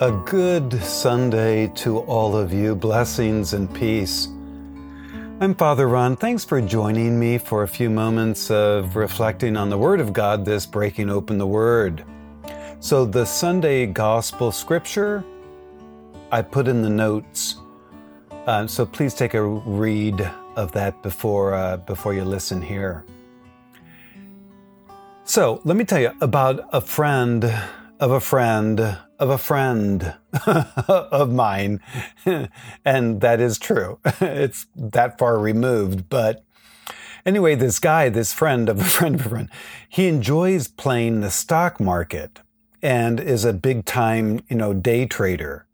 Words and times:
A 0.00 0.10
good 0.12 0.82
Sunday 0.82 1.66
to 1.74 1.98
all 1.98 2.34
of 2.34 2.54
you. 2.54 2.74
Blessings 2.74 3.52
and 3.52 3.70
peace. 3.74 4.28
I'm 5.40 5.54
Father 5.54 5.88
Ron. 5.88 6.16
Thanks 6.16 6.42
for 6.42 6.58
joining 6.62 7.20
me 7.20 7.36
for 7.36 7.64
a 7.64 7.68
few 7.68 7.90
moments 7.90 8.50
of 8.50 8.96
reflecting 8.96 9.58
on 9.58 9.68
the 9.68 9.76
Word 9.76 10.00
of 10.00 10.14
God, 10.14 10.42
this 10.42 10.64
breaking 10.64 11.10
open 11.10 11.36
the 11.36 11.46
Word. 11.46 12.02
So, 12.78 13.04
the 13.04 13.26
Sunday 13.26 13.84
Gospel 13.84 14.50
Scripture, 14.50 15.22
I 16.32 16.40
put 16.40 16.66
in 16.66 16.80
the 16.80 16.88
notes. 16.88 17.56
Uh, 18.46 18.66
so, 18.66 18.86
please 18.86 19.12
take 19.12 19.34
a 19.34 19.42
read 19.44 20.22
of 20.56 20.72
that 20.72 21.02
before, 21.02 21.52
uh, 21.52 21.76
before 21.76 22.14
you 22.14 22.24
listen 22.24 22.62
here. 22.62 23.04
So, 25.24 25.60
let 25.64 25.76
me 25.76 25.84
tell 25.84 26.00
you 26.00 26.12
about 26.22 26.66
a 26.72 26.80
friend 26.80 27.44
of 28.00 28.12
a 28.12 28.20
friend 28.20 28.96
of 29.20 29.28
a 29.28 29.38
friend 29.38 30.14
of 30.46 31.30
mine. 31.30 31.80
and 32.84 33.20
that 33.20 33.38
is 33.38 33.58
true. 33.58 34.00
it's 34.20 34.66
that 34.74 35.18
far 35.18 35.38
removed. 35.38 36.08
But 36.08 36.42
anyway, 37.24 37.54
this 37.54 37.78
guy, 37.78 38.08
this 38.08 38.32
friend 38.32 38.68
of 38.68 38.80
a 38.80 38.84
friend 38.84 39.14
of 39.14 39.26
a 39.26 39.28
friend, 39.28 39.48
he 39.88 40.08
enjoys 40.08 40.66
playing 40.66 41.20
the 41.20 41.30
stock 41.30 41.78
market 41.78 42.40
and 42.82 43.20
is 43.20 43.44
a 43.44 43.52
big 43.52 43.84
time, 43.84 44.40
you 44.48 44.56
know, 44.56 44.72
day 44.72 45.04
trader. 45.04 45.66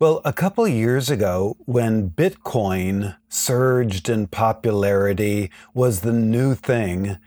Well, 0.00 0.20
a 0.24 0.32
couple 0.32 0.66
years 0.66 1.08
ago, 1.10 1.56
when 1.66 2.10
Bitcoin 2.10 3.16
surged 3.28 4.08
in 4.08 4.26
popularity, 4.26 5.50
was 5.74 6.00
the 6.00 6.12
new 6.12 6.54
thing, 6.54 7.18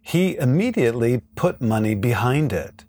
he 0.00 0.36
immediately 0.36 1.22
put 1.36 1.60
money 1.60 1.94
behind 1.94 2.52
it. 2.52 2.84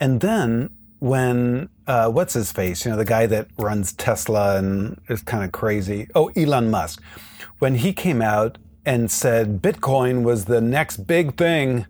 And 0.00 0.22
then 0.22 0.70
when 1.00 1.68
uh, 1.86 2.08
what's 2.08 2.34
his 2.34 2.52
face? 2.52 2.84
You 2.84 2.92
know, 2.92 2.96
the 2.96 3.04
guy 3.04 3.26
that 3.26 3.48
runs 3.58 3.92
Tesla 3.92 4.56
and 4.56 5.00
is 5.08 5.22
kind 5.22 5.42
of 5.42 5.50
crazy. 5.50 6.06
Oh, 6.14 6.28
Elon 6.36 6.70
Musk. 6.70 7.02
When 7.58 7.74
he 7.76 7.92
came 7.92 8.22
out 8.22 8.58
and 8.86 9.10
said 9.10 9.60
Bitcoin 9.60 10.22
was 10.22 10.44
the 10.44 10.60
next 10.60 10.98
big 10.98 11.36
thing, 11.36 11.86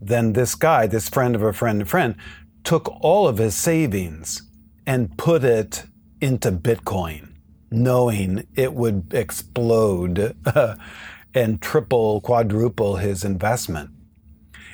then 0.00 0.34
this 0.34 0.54
guy, 0.54 0.86
this 0.86 1.08
friend 1.08 1.34
of 1.34 1.42
a 1.42 1.52
friend 1.52 1.82
of 1.82 1.88
a 1.88 1.90
friend, 1.90 2.14
took 2.62 2.88
all 3.02 3.26
of 3.26 3.38
his 3.38 3.54
savings 3.54 4.42
and 4.86 5.16
put 5.16 5.42
it 5.42 5.84
into 6.20 6.52
Bitcoin, 6.52 7.32
knowing 7.70 8.46
it 8.54 8.74
would 8.74 9.12
explode 9.14 10.36
and 11.34 11.62
triple, 11.62 12.20
quadruple 12.20 12.96
his 12.96 13.24
investment. 13.24 13.90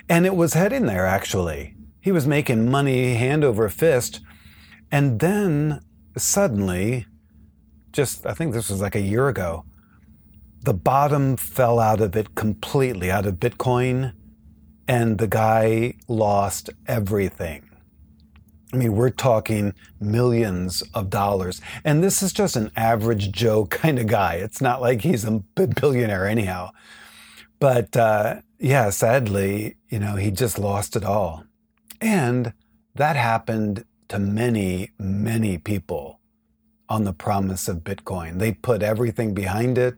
And 0.08 0.27
it 0.27 0.34
was 0.34 0.55
heading 0.55 0.86
there, 0.86 1.06
actually. 1.06 1.76
He 2.07 2.12
was 2.12 2.25
making 2.25 2.71
money 2.71 3.15
hand 3.15 3.43
over 3.43 3.69
fist. 3.69 4.21
And 4.93 5.19
then 5.19 5.81
suddenly, 6.17 7.05
just 7.91 8.25
I 8.25 8.33
think 8.33 8.53
this 8.53 8.71
was 8.71 8.81
like 8.81 8.95
a 8.95 9.01
year 9.01 9.27
ago, 9.29 9.65
the 10.63 10.73
bottom 10.73 11.37
fell 11.37 11.81
out 11.81 12.01
of 12.01 12.15
it 12.15 12.37
completely, 12.37 13.11
out 13.11 13.27
of 13.27 13.41
Bitcoin, 13.41 14.13
and 14.87 15.19
the 15.19 15.27
guy 15.27 15.95
lost 16.07 16.71
everything. 16.87 17.69
I 18.73 18.77
mean, 18.77 18.93
we're 18.95 19.11
talking 19.11 19.75
millions 19.98 20.85
of 20.95 21.11
dollars. 21.11 21.61
And 21.83 22.05
this 22.05 22.23
is 22.23 22.33
just 22.33 22.55
an 22.55 22.70
average 22.77 23.33
Joe 23.33 23.67
kind 23.83 23.98
of 23.98 24.07
guy. 24.07 24.35
It's 24.35 24.61
not 24.61 24.81
like 24.81 25.01
he's 25.01 25.25
a 25.25 25.41
billionaire, 25.57 26.29
anyhow. 26.29 26.70
But 27.59 27.97
uh, 27.97 28.43
yeah, 28.61 28.91
sadly, 28.91 29.75
you 29.89 29.98
know, 29.98 30.14
he 30.14 30.30
just 30.30 30.57
lost 30.57 30.95
it 30.95 31.05
all. 31.05 31.45
And 32.01 32.52
that 32.95 33.17
happened 33.17 33.84
to 34.08 34.18
many, 34.18 34.90
many 34.98 35.58
people 35.58 36.20
on 36.89 37.05
the 37.05 37.12
promise 37.12 37.68
of 37.68 37.79
Bitcoin. 37.79 38.39
They 38.39 38.52
put 38.52 38.83
everything 38.83 39.34
behind 39.34 39.79
it 39.79 39.96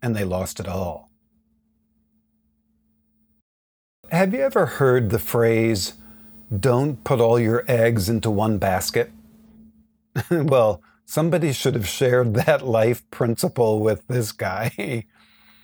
and 0.00 0.14
they 0.14 0.24
lost 0.24 0.60
it 0.60 0.68
all. 0.68 1.10
Have 4.10 4.32
you 4.32 4.40
ever 4.40 4.64
heard 4.64 5.10
the 5.10 5.18
phrase, 5.18 5.94
don't 6.56 7.04
put 7.04 7.20
all 7.20 7.38
your 7.38 7.64
eggs 7.68 8.08
into 8.08 8.30
one 8.30 8.58
basket? 8.58 9.10
well, 10.30 10.82
somebody 11.04 11.52
should 11.52 11.74
have 11.74 11.88
shared 11.88 12.34
that 12.34 12.66
life 12.66 13.08
principle 13.10 13.80
with 13.80 14.06
this 14.08 14.32
guy. 14.32 15.04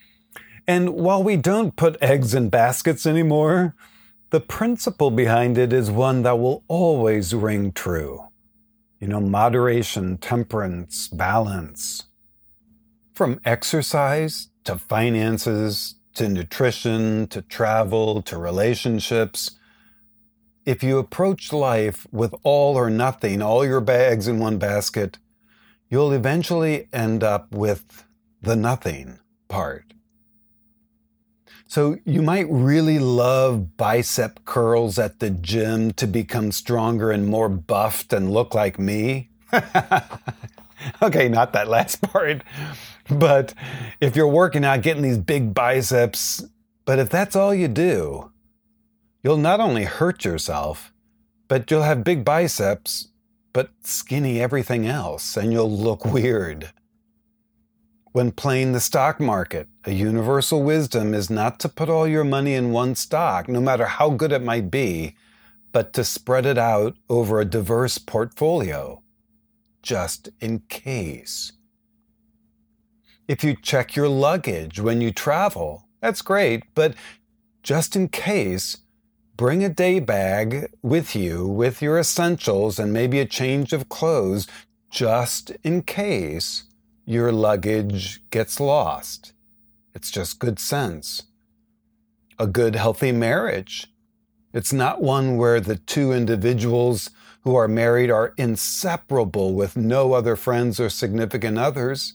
and 0.67 0.91
while 0.91 1.23
we 1.23 1.37
don't 1.37 1.77
put 1.77 2.03
eggs 2.03 2.35
in 2.35 2.51
baskets 2.51 3.07
anymore, 3.07 3.75
the 4.35 4.41
principle 4.41 5.13
behind 5.13 5.57
it 5.57 5.73
is 5.73 5.93
one 5.93 6.23
that 6.23 6.41
will 6.41 6.65
always 6.67 7.33
ring 7.33 7.71
true. 7.71 8.27
You 8.99 9.07
know, 9.07 9.21
moderation, 9.21 10.19
temperance, 10.19 11.07
balance. 11.07 12.07
From 13.15 13.39
exercise 13.45 14.49
to 14.65 14.77
finances 14.77 16.01
to 16.15 16.29
nutrition 16.29 17.29
to 17.29 17.43
travel 17.43 18.23
to 18.23 18.37
relationships. 18.37 19.53
If 20.67 20.83
you 20.83 20.99
approach 20.99 21.53
life 21.53 22.05
with 22.11 22.35
all 22.43 22.75
or 22.75 22.91
nothing, 22.91 23.41
all 23.41 23.65
your 23.65 23.81
bags 23.81 24.27
in 24.27 24.41
one 24.41 24.59
basket, 24.59 25.17
you'll 25.89 26.11
eventually 26.11 26.89
end 26.93 27.23
up 27.23 27.53
with 27.53 28.05
the 28.43 28.57
nothing 28.57 29.21
part. 29.47 29.95
So 31.67 31.99
you 32.05 32.23
might 32.23 32.47
really 32.51 32.99
love 32.99 33.77
bicep 33.77 34.45
curls 34.45 34.99
at 34.99 35.19
the 35.19 35.31
gym 35.31 35.93
to 35.95 36.07
become 36.07 36.53
stronger 36.53 37.11
and 37.11 37.27
more 37.27 37.49
buffed 37.49 38.13
and 38.13 38.33
look 38.33 38.55
like 38.55 38.79
me. 38.79 39.31
okay, 41.03 41.29
not 41.29 41.53
that 41.53 41.69
last 41.69 42.01
part. 42.13 42.43
But 43.09 43.55
if 44.01 44.17
you're 44.17 44.29
working 44.29 44.65
out, 44.65 44.83
getting 44.83 45.03
these 45.03 45.19
big 45.19 45.55
biceps, 45.55 46.45
but 46.85 46.99
if 46.99 47.09
that's 47.09 47.37
all 47.37 47.55
you 47.55 47.69
do, 47.69 48.31
you'll 49.23 49.37
not 49.37 49.61
only 49.61 49.85
hurt 49.85 50.25
yourself, 50.25 50.93
but 51.49 51.71
you'll 51.71 51.83
have 51.83 52.05
big 52.05 52.25
biceps, 52.25 53.09
but 53.53 53.71
skinny 53.83 54.41
everything 54.41 54.87
else, 54.87 55.37
and 55.37 55.53
you'll 55.53 55.71
look 55.71 56.05
weird. 56.05 56.71
When 58.15 58.31
playing 58.31 58.71
the 58.71 58.79
stock 58.79 59.19
market, 59.19 59.67
a 59.85 59.91
universal 59.91 60.63
wisdom 60.63 61.15
is 61.15 61.29
not 61.29 61.59
to 61.59 61.69
put 61.69 61.89
all 61.89 62.07
your 62.07 62.23
money 62.23 62.55
in 62.55 62.71
one 62.71 62.95
stock, 62.95 63.49
no 63.49 63.61
matter 63.61 63.87
how 63.87 64.11
good 64.11 64.31
it 64.31 64.41
might 64.41 64.71
be, 64.71 65.17
but 65.73 65.93
to 65.95 66.05
spread 66.05 66.47
it 66.47 66.57
out 66.57 66.97
over 67.09 67.41
a 67.41 67.45
diverse 67.45 67.99
portfolio, 67.99 69.03
just 69.83 70.29
in 70.41 70.61
case. 70.69 71.55
If 73.27 73.43
you 73.43 73.57
check 73.61 73.97
your 73.97 74.09
luggage 74.09 74.79
when 74.79 75.01
you 75.01 75.11
travel, 75.11 75.89
that's 76.01 76.23
great, 76.23 76.63
but 76.77 76.95
just 77.65 77.97
in 77.97 78.07
case, 78.07 78.77
bring 79.37 79.65
a 79.65 79.69
day 79.69 79.99
bag 79.99 80.71
with 80.83 81.17
you 81.17 81.49
with 81.49 81.83
your 81.83 81.99
essentials 81.99 82.79
and 82.79 82.93
maybe 82.93 83.19
a 83.19 83.27
change 83.27 83.73
of 83.73 83.89
clothes, 83.89 84.47
just 84.89 85.51
in 85.65 85.83
case 85.83 86.63
your 87.05 87.33
luggage 87.33 88.21
gets 88.31 88.59
lost. 88.59 89.33
It's 89.95 90.11
just 90.11 90.39
good 90.39 90.59
sense. 90.59 91.25
A 92.39 92.47
good, 92.47 92.75
healthy 92.75 93.13
marriage. 93.13 93.89
It's 94.53 94.73
not 94.73 95.03
one 95.03 95.37
where 95.37 95.61
the 95.61 95.77
two 95.77 96.13
individuals 96.13 97.11
who 97.43 97.55
are 97.55 97.69
married 97.69 98.11
are 98.11 98.33
inseparable 98.37 99.55
with 99.55 99.77
no 99.77 100.15
other 100.15 100.35
friends 100.35 100.81
or 100.81 100.89
significant 100.89 101.59
others. 101.59 102.15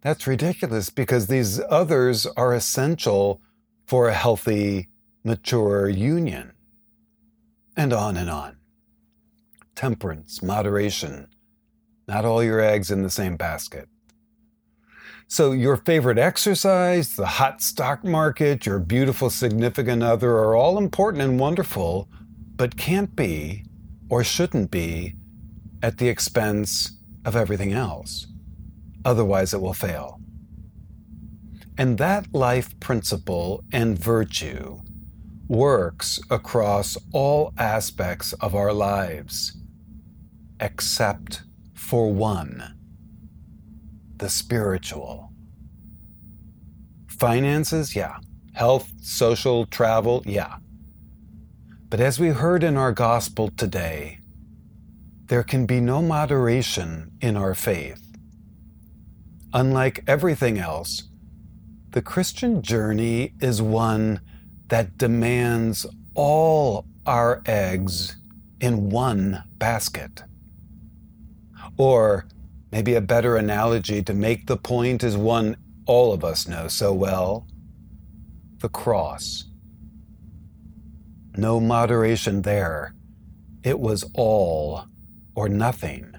That's 0.00 0.26
ridiculous 0.26 0.90
because 0.90 1.26
these 1.26 1.60
others 1.68 2.26
are 2.26 2.54
essential 2.54 3.40
for 3.86 4.08
a 4.08 4.14
healthy, 4.14 4.88
mature 5.22 5.88
union. 5.88 6.52
And 7.76 7.92
on 7.92 8.16
and 8.16 8.30
on. 8.30 8.56
Temperance, 9.74 10.42
moderation, 10.42 11.28
not 12.06 12.24
all 12.24 12.42
your 12.42 12.60
eggs 12.60 12.90
in 12.90 13.02
the 13.02 13.10
same 13.10 13.36
basket. 13.36 13.88
So, 15.26 15.52
your 15.52 15.76
favorite 15.76 16.18
exercise, 16.18 17.16
the 17.16 17.26
hot 17.26 17.62
stock 17.62 18.04
market, 18.04 18.66
your 18.66 18.78
beautiful 18.78 19.30
significant 19.30 20.02
other 20.02 20.32
are 20.32 20.54
all 20.54 20.76
important 20.76 21.22
and 21.22 21.40
wonderful, 21.40 22.08
but 22.56 22.76
can't 22.76 23.16
be 23.16 23.64
or 24.10 24.22
shouldn't 24.22 24.70
be 24.70 25.14
at 25.82 25.98
the 25.98 26.08
expense 26.08 26.98
of 27.24 27.34
everything 27.34 27.72
else. 27.72 28.26
Otherwise, 29.04 29.54
it 29.54 29.60
will 29.60 29.74
fail. 29.74 30.20
And 31.76 31.98
that 31.98 32.32
life 32.32 32.78
principle 32.78 33.64
and 33.72 33.98
virtue 33.98 34.80
works 35.48 36.20
across 36.30 36.96
all 37.12 37.52
aspects 37.58 38.32
of 38.34 38.54
our 38.54 38.72
lives, 38.72 39.56
except 40.60 41.42
for 41.84 42.10
one 42.10 42.74
the 44.16 44.28
spiritual. 44.28 45.30
Finances, 47.08 47.94
yeah. 47.94 48.16
Health, 48.54 48.90
social, 49.02 49.66
travel, 49.66 50.22
yeah. 50.24 50.56
But 51.90 52.00
as 52.00 52.18
we 52.18 52.28
heard 52.28 52.62
in 52.62 52.76
our 52.76 52.92
gospel 52.92 53.50
today, 53.50 54.20
there 55.26 55.42
can 55.42 55.66
be 55.66 55.80
no 55.80 56.00
moderation 56.00 57.10
in 57.20 57.36
our 57.36 57.54
faith. 57.54 58.02
Unlike 59.52 60.04
everything 60.06 60.58
else, 60.58 61.02
the 61.90 62.02
Christian 62.02 62.62
journey 62.62 63.34
is 63.40 63.60
one 63.60 64.20
that 64.68 64.96
demands 64.96 65.86
all 66.14 66.86
our 67.04 67.42
eggs 67.46 68.16
in 68.60 68.88
one 68.90 69.42
basket. 69.58 70.22
Or 71.76 72.26
maybe 72.70 72.94
a 72.94 73.00
better 73.00 73.36
analogy 73.36 74.02
to 74.02 74.14
make 74.14 74.46
the 74.46 74.56
point 74.56 75.02
is 75.02 75.16
one 75.16 75.56
all 75.86 76.12
of 76.12 76.24
us 76.24 76.48
know 76.48 76.68
so 76.68 76.92
well 76.92 77.46
the 78.60 78.68
cross. 78.68 79.44
No 81.36 81.60
moderation 81.60 82.42
there. 82.42 82.94
It 83.62 83.78
was 83.78 84.04
all 84.14 84.84
or 85.34 85.48
nothing. 85.48 86.14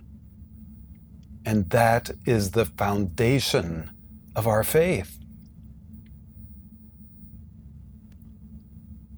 And 1.46 1.70
that 1.72 2.12
is 2.26 2.52
the 2.52 2.66
foundation 2.66 3.92
of 4.36 4.48
our 4.48 4.64
faith. 4.64 5.20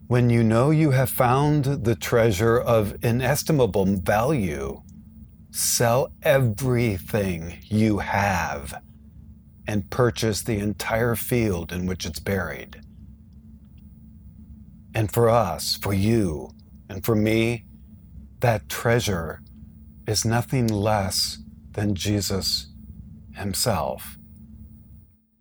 When 0.07 0.30
you 0.30 0.44
know 0.44 0.69
you 0.69 0.92
have 0.92 1.10
found 1.10 1.66
the 1.84 1.95
treasure 1.95 2.57
of 2.57 2.95
inestimable 3.04 3.86
value, 3.86 4.81
sell 5.57 6.12
everything 6.21 7.57
you 7.63 7.98
have 7.98 8.80
and 9.68 9.89
purchase 9.89 10.44
the 10.44 10.59
entire 10.59 11.15
field 11.15 11.71
in 11.71 11.88
which 11.88 12.06
it's 12.06 12.19
buried. 12.19 12.80
And 14.94 15.12
for 15.12 15.30
us, 15.30 15.75
for 15.75 15.94
you, 15.94 16.51
and 16.88 17.04
for 17.04 17.15
me, 17.15 17.65
that 18.42 18.69
treasure 18.69 19.42
is 20.07 20.24
nothing 20.24 20.68
less 20.68 21.39
than 21.71 21.95
Jesus 21.95 22.68
Himself. 23.33 24.18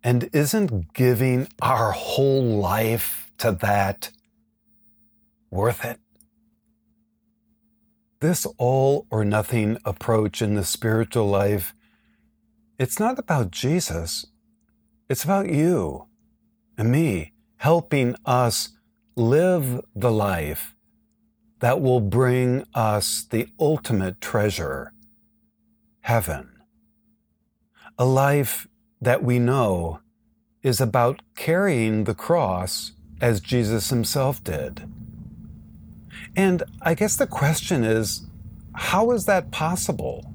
And 0.02 0.30
isn't 0.32 0.94
giving 0.94 1.48
our 1.60 1.92
whole 1.92 2.42
life 2.58 3.30
to 3.38 3.52
that 3.60 4.10
worth 5.50 5.84
it? 5.84 5.98
This 8.20 8.46
all 8.56 9.06
or 9.10 9.24
nothing 9.24 9.78
approach 9.84 10.40
in 10.40 10.54
the 10.54 10.64
spiritual 10.64 11.26
life, 11.26 11.74
it's 12.78 12.98
not 12.98 13.18
about 13.18 13.50
Jesus. 13.50 14.26
It's 15.08 15.24
about 15.24 15.50
you 15.50 16.06
and 16.78 16.90
me 16.90 17.32
helping 17.58 18.16
us 18.24 18.70
live 19.16 19.80
the 19.94 20.10
life 20.10 20.74
that 21.60 21.80
will 21.80 22.00
bring 22.00 22.64
us 22.74 23.24
the 23.30 23.48
ultimate 23.58 24.20
treasure, 24.20 24.92
heaven. 26.00 26.50
A 27.98 28.04
life 28.04 28.66
that 29.00 29.22
we 29.22 29.38
know 29.38 30.00
is 30.62 30.80
about 30.80 31.22
carrying 31.34 32.04
the 32.04 32.14
cross 32.14 32.92
as 33.20 33.40
Jesus 33.40 33.88
himself 33.90 34.42
did. 34.44 34.82
And 36.36 36.62
I 36.82 36.94
guess 36.94 37.16
the 37.16 37.26
question 37.26 37.82
is 37.82 38.26
how 38.74 39.10
is 39.12 39.24
that 39.24 39.50
possible? 39.50 40.34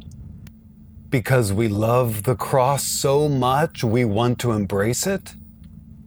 Because 1.09 1.53
we 1.53 1.67
love 1.67 2.23
the 2.23 2.35
cross 2.35 2.83
so 2.83 3.29
much 3.29 3.83
we 3.83 4.03
want 4.03 4.39
to 4.39 4.51
embrace 4.51 5.05
it? 5.05 5.35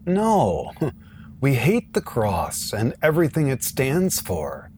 No, 0.04 0.72
we 1.40 1.54
hate 1.54 1.94
the 1.94 2.00
cross 2.00 2.72
and 2.72 2.94
everything 3.00 3.48
it 3.48 3.62
stands 3.62 4.20
for. 4.20 4.70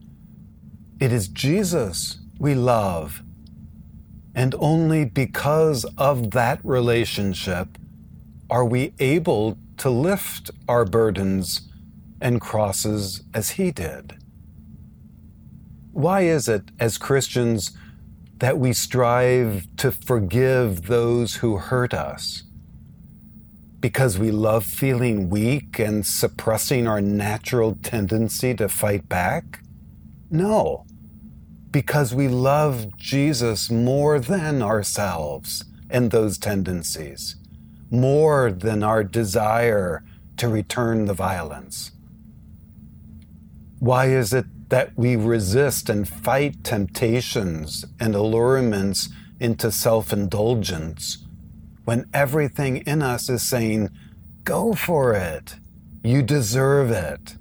It 0.99 1.11
is 1.11 1.27
Jesus 1.27 2.19
we 2.39 2.53
love. 2.53 3.23
And 4.35 4.53
only 4.59 5.03
because 5.03 5.83
of 5.97 6.29
that 6.31 6.59
relationship 6.63 7.79
are 8.51 8.65
we 8.65 8.93
able 8.99 9.57
to 9.77 9.89
lift 9.89 10.51
our 10.67 10.85
burdens 10.85 11.67
and 12.21 12.39
crosses 12.39 13.23
as 13.33 13.51
He 13.51 13.71
did. 13.71 14.15
Why 15.97 16.21
is 16.21 16.47
it, 16.47 16.69
as 16.79 16.99
Christians, 16.99 17.71
that 18.37 18.59
we 18.59 18.71
strive 18.71 19.65
to 19.77 19.91
forgive 19.91 20.85
those 20.85 21.37
who 21.37 21.57
hurt 21.57 21.91
us? 21.91 22.43
Because 23.79 24.19
we 24.19 24.29
love 24.29 24.63
feeling 24.63 25.27
weak 25.27 25.79
and 25.79 26.05
suppressing 26.05 26.87
our 26.87 27.01
natural 27.01 27.79
tendency 27.81 28.53
to 28.53 28.69
fight 28.69 29.09
back? 29.09 29.63
No, 30.29 30.85
because 31.71 32.13
we 32.13 32.27
love 32.27 32.95
Jesus 32.97 33.71
more 33.71 34.19
than 34.19 34.61
ourselves 34.61 35.65
and 35.89 36.11
those 36.11 36.37
tendencies, 36.37 37.37
more 37.89 38.51
than 38.51 38.83
our 38.83 39.03
desire 39.03 40.03
to 40.37 40.47
return 40.47 41.05
the 41.05 41.15
violence. 41.15 41.89
Why 43.79 44.09
is 44.09 44.31
it 44.31 44.45
that 44.69 44.97
we 44.97 45.15
resist 45.15 45.89
and 45.89 46.07
fight 46.07 46.63
temptations 46.63 47.85
and 47.99 48.15
allurements 48.15 49.09
into 49.39 49.71
self 49.71 50.11
indulgence 50.11 51.19
when 51.85 52.09
everything 52.13 52.77
in 52.77 53.01
us 53.01 53.29
is 53.29 53.41
saying, 53.41 53.89
Go 54.43 54.73
for 54.73 55.13
it. 55.13 55.55
You 56.03 56.21
deserve 56.21 56.91
it. 56.91 57.35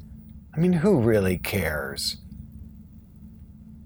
I 0.55 0.58
mean, 0.58 0.75
who 0.75 1.00
really 1.00 1.38
cares? 1.38 2.17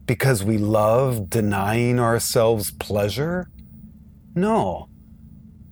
Because 0.06 0.42
we 0.42 0.58
love 0.58 1.30
denying 1.30 1.98
ourselves 1.98 2.70
pleasure? 2.70 3.50
No, 4.34 4.88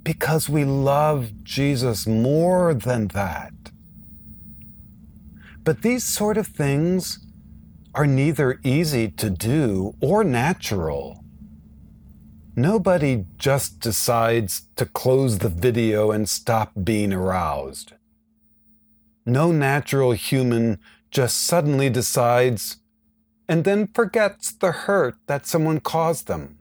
because 0.02 0.48
we 0.48 0.64
love 0.64 1.44
Jesus 1.44 2.06
more 2.06 2.72
than 2.74 3.08
that. 3.08 3.52
But 5.64 5.82
these 5.82 6.04
sort 6.04 6.38
of 6.38 6.46
things 6.46 7.18
are 7.94 8.06
neither 8.06 8.60
easy 8.62 9.08
to 9.08 9.30
do 9.30 9.94
or 10.00 10.24
natural. 10.24 11.24
Nobody 12.54 13.24
just 13.36 13.80
decides 13.80 14.62
to 14.76 14.84
close 14.84 15.38
the 15.38 15.48
video 15.48 16.10
and 16.10 16.28
stop 16.28 16.72
being 16.82 17.12
aroused. 17.12 17.92
No 19.24 19.52
natural 19.52 20.12
human 20.12 20.78
just 21.10 21.40
suddenly 21.40 21.88
decides 21.88 22.78
and 23.48 23.64
then 23.64 23.86
forgets 23.86 24.52
the 24.52 24.72
hurt 24.72 25.16
that 25.26 25.46
someone 25.46 25.80
caused 25.80 26.26
them. 26.26 26.58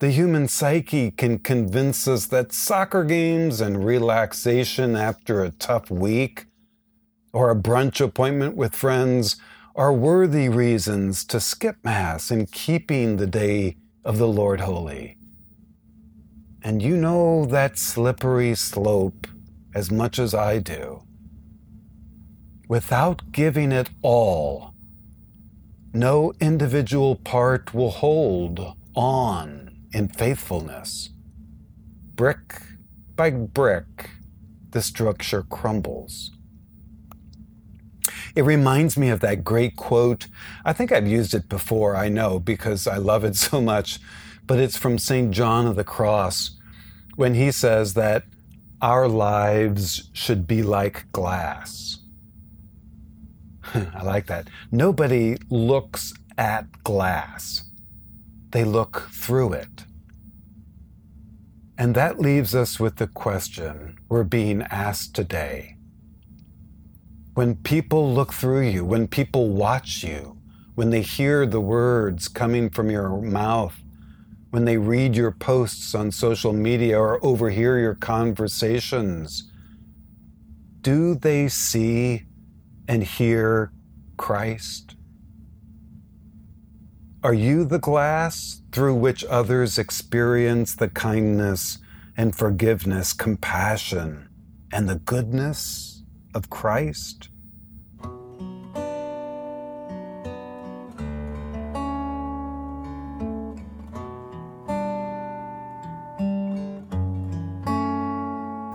The 0.00 0.10
human 0.10 0.48
psyche 0.48 1.10
can 1.10 1.38
convince 1.38 2.08
us 2.08 2.26
that 2.26 2.52
soccer 2.52 3.04
games 3.04 3.60
and 3.60 3.84
relaxation 3.84 4.96
after 4.96 5.42
a 5.42 5.50
tough 5.50 5.90
week, 5.90 6.46
or 7.32 7.50
a 7.50 7.56
brunch 7.56 8.00
appointment 8.00 8.56
with 8.56 8.74
friends, 8.74 9.36
are 9.74 9.92
worthy 9.92 10.48
reasons 10.48 11.24
to 11.24 11.40
skip 11.40 11.76
Mass 11.84 12.30
in 12.30 12.46
keeping 12.46 13.16
the 13.16 13.26
day 13.26 13.76
of 14.04 14.18
the 14.18 14.28
Lord 14.28 14.60
holy. 14.60 15.16
And 16.62 16.82
you 16.82 16.96
know 16.96 17.46
that 17.46 17.78
slippery 17.78 18.54
slope 18.54 19.26
as 19.74 19.90
much 19.90 20.18
as 20.18 20.34
I 20.34 20.58
do. 20.58 21.02
Without 22.68 23.32
giving 23.32 23.72
it 23.72 23.90
all, 24.02 24.74
no 25.92 26.32
individual 26.40 27.16
part 27.16 27.74
will 27.74 27.90
hold 27.90 28.76
on 28.94 29.70
in 29.92 30.08
faithfulness. 30.08 31.10
Brick 32.14 32.62
by 33.16 33.30
brick, 33.30 34.10
the 34.70 34.82
structure 34.82 35.42
crumbles. 35.42 36.30
It 38.34 38.42
reminds 38.42 38.96
me 38.96 39.08
of 39.08 39.20
that 39.20 39.44
great 39.44 39.76
quote. 39.76 40.26
I 40.64 40.72
think 40.72 40.92
I've 40.92 41.06
used 41.06 41.34
it 41.34 41.48
before, 41.48 41.96
I 41.96 42.08
know, 42.08 42.38
because 42.38 42.86
I 42.86 42.96
love 42.96 43.24
it 43.24 43.36
so 43.48 43.60
much, 43.60 43.98
but 44.46 44.58
it's 44.58 44.76
from 44.76 44.98
St. 44.98 45.30
John 45.30 45.66
of 45.66 45.76
the 45.76 45.84
Cross 45.84 46.52
when 47.16 47.34
he 47.34 47.50
says 47.50 47.94
that 47.94 48.24
our 48.80 49.08
lives 49.08 50.08
should 50.12 50.46
be 50.46 50.62
like 50.62 51.10
glass. 51.12 51.98
I 53.74 54.02
like 54.02 54.26
that. 54.26 54.48
Nobody 54.72 55.36
looks 55.50 56.14
at 56.38 56.82
glass, 56.84 57.64
they 58.50 58.64
look 58.64 59.08
through 59.12 59.52
it. 59.52 59.84
And 61.76 61.94
that 61.94 62.18
leaves 62.18 62.54
us 62.54 62.78
with 62.78 62.96
the 62.96 63.06
question 63.06 63.98
we're 64.08 64.24
being 64.24 64.62
asked 64.62 65.14
today 65.14 65.76
when 67.34 67.54
people 67.56 68.12
look 68.12 68.32
through 68.32 68.68
you, 68.68 68.84
when 68.84 69.06
people 69.06 69.48
watch 69.50 70.02
you, 70.02 70.36
when 70.74 70.90
they 70.90 71.02
hear 71.02 71.46
the 71.46 71.60
words 71.60 72.28
coming 72.28 72.70
from 72.70 72.90
your 72.90 73.20
mouth, 73.20 73.80
when 74.50 74.64
they 74.64 74.76
read 74.76 75.14
your 75.14 75.30
posts 75.30 75.94
on 75.94 76.10
social 76.10 76.52
media 76.52 76.98
or 76.98 77.24
overhear 77.24 77.78
your 77.78 77.94
conversations, 77.94 79.50
do 80.80 81.14
they 81.14 81.46
see 81.46 82.24
and 82.88 83.04
hear 83.04 83.72
Christ? 84.16 84.96
Are 87.22 87.34
you 87.34 87.64
the 87.64 87.78
glass 87.78 88.62
through 88.72 88.94
which 88.94 89.24
others 89.26 89.78
experience 89.78 90.74
the 90.74 90.88
kindness 90.88 91.78
and 92.16 92.34
forgiveness, 92.34 93.12
compassion, 93.12 94.28
and 94.72 94.88
the 94.88 94.96
goodness 94.96 95.89
of 96.34 96.50
Christ? 96.50 97.28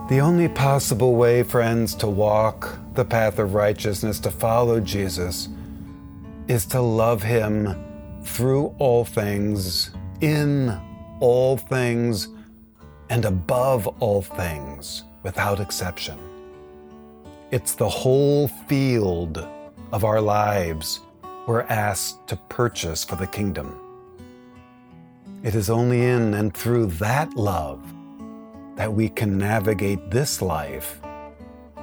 The 0.08 0.20
only 0.20 0.48
possible 0.48 1.16
way, 1.16 1.42
friends, 1.42 1.94
to 1.96 2.06
walk 2.06 2.78
the 2.94 3.04
path 3.04 3.40
of 3.40 3.54
righteousness, 3.54 4.20
to 4.20 4.30
follow 4.30 4.78
Jesus, 4.78 5.48
is 6.46 6.64
to 6.66 6.80
love 6.80 7.24
Him 7.24 7.74
through 8.22 8.74
all 8.78 9.04
things, 9.04 9.90
in 10.20 10.80
all 11.18 11.56
things, 11.56 12.28
and 13.10 13.24
above 13.24 13.88
all 14.00 14.22
things, 14.22 15.02
without 15.24 15.58
exception. 15.58 16.35
It's 17.52 17.74
the 17.76 17.88
whole 17.88 18.48
field 18.48 19.38
of 19.92 20.02
our 20.02 20.20
lives 20.20 21.00
we're 21.46 21.62
asked 21.62 22.26
to 22.26 22.36
purchase 22.48 23.04
for 23.04 23.14
the 23.14 23.28
kingdom. 23.28 23.78
It 25.44 25.54
is 25.54 25.70
only 25.70 26.02
in 26.02 26.34
and 26.34 26.52
through 26.52 26.86
that 26.86 27.36
love 27.36 27.80
that 28.74 28.92
we 28.92 29.08
can 29.08 29.38
navigate 29.38 30.10
this 30.10 30.42
life 30.42 31.00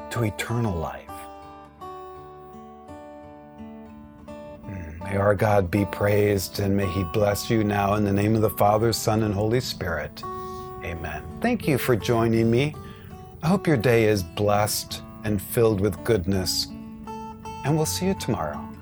to 0.10 0.26
eternal 0.26 0.78
life. 0.78 1.10
Hmm, 4.66 5.00
may 5.06 5.16
our 5.16 5.34
God 5.34 5.72
be 5.72 5.86
praised 5.86 6.60
and 6.60 6.76
may 6.76 6.88
He 6.88 7.06
bless 7.06 7.50
you 7.50 7.64
now 7.64 7.94
in 7.94 8.04
the 8.04 8.12
name 8.12 8.36
of 8.36 8.42
the 8.42 8.50
Father, 8.50 8.92
Son, 8.92 9.24
and 9.24 9.34
Holy 9.34 9.62
Spirit. 9.62 10.24
Amen. 10.84 11.24
Thank 11.40 11.70
you 11.70 11.78
for 11.78 11.96
joining 11.96 12.52
me. 12.52 12.76
I 13.42 13.48
hope 13.48 13.66
your 13.66 13.78
day 13.78 14.04
is 14.04 14.24
blessed 14.24 15.02
and 15.24 15.42
filled 15.42 15.80
with 15.80 16.04
goodness, 16.04 16.68
and 17.66 17.76
we'll 17.76 17.86
see 17.86 18.08
you 18.08 18.14
tomorrow. 18.14 18.73